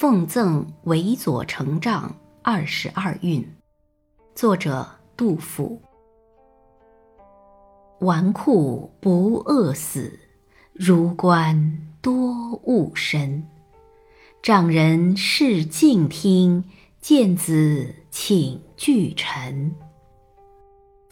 [0.00, 3.46] 奉赠韦左丞丈二十二韵，
[4.34, 5.78] 作者杜甫。
[7.98, 10.18] 纨绔不饿死，
[10.72, 12.32] 儒官多
[12.62, 13.46] 误身。
[14.40, 16.64] 丈人事静听，
[17.02, 19.70] 见子请俱陈。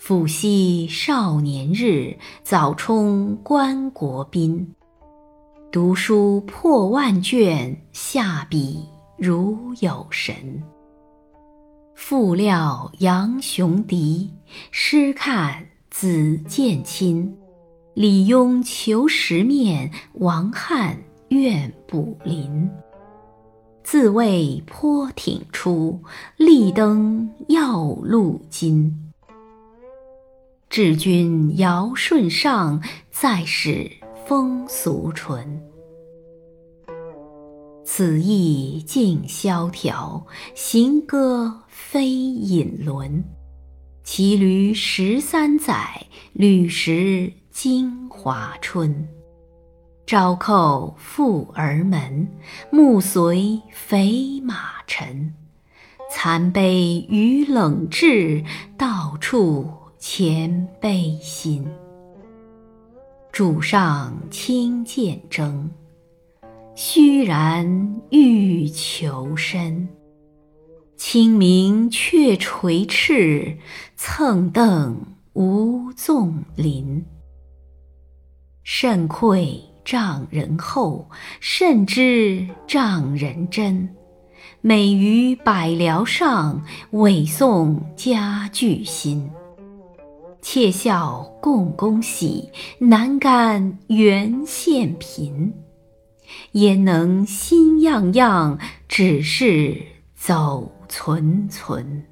[0.00, 4.74] 抚惜少年日，早充关国宾。
[5.70, 8.82] 读书破万卷，下笔
[9.18, 10.34] 如有神。
[11.94, 14.30] 复料杨雄敌，
[14.70, 17.36] 诗看子建亲。
[17.92, 20.96] 李邕求食面，王翰
[21.28, 22.70] 愿补林。
[23.84, 26.00] 自谓颇挺出，
[26.38, 29.12] 力登要路金。
[30.70, 33.97] 治君尧舜上，再使。
[34.28, 35.58] 风俗淳，
[37.82, 43.24] 此意静萧条，行歌非引轮。
[44.04, 49.08] 骑驴十三载，履食京华春。
[50.04, 52.28] 朝叩富儿门，
[52.70, 55.32] 暮随肥马尘。
[56.10, 58.44] 残杯与冷炙，
[58.76, 61.66] 到处前悲心。
[63.38, 65.70] 主上轻剑征，
[66.74, 69.88] 虚然欲求身。
[70.96, 73.56] 清明却垂翅，
[73.94, 75.00] 蹭蹬
[75.34, 77.06] 无纵林。
[78.64, 83.88] 甚愧丈人厚，甚知丈人真。
[84.60, 89.30] 美于百僚上，委送家具新。
[90.50, 95.52] 窃笑共工喜，难干原县贫。
[96.52, 99.76] 焉能心样样，只是
[100.14, 102.02] 走存存。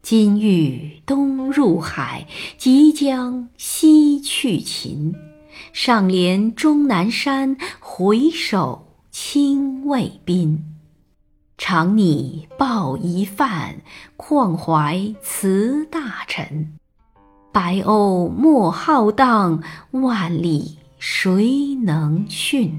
[0.00, 5.14] 今欲东入海，即将西去秦。
[5.74, 10.64] 上连终南山，回首清未宾。
[11.60, 13.82] 常拟报一范，
[14.16, 16.78] 况怀辞大臣。
[17.52, 22.78] 白鸥莫浩荡，万里谁能驯？